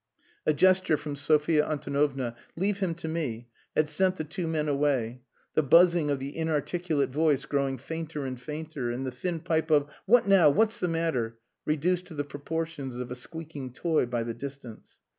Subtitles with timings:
[0.47, 5.21] A gesture from Sophia Antonovna, "Leave him to me," had sent the two men away
[5.53, 9.85] the buzzing of the inarticulate voice growing fainter and fainter, and the thin pipe of
[10.07, 10.49] "What now?
[10.49, 11.37] what's the matter?"
[11.67, 15.01] reduced to the proportions of a squeaking toy by the distance.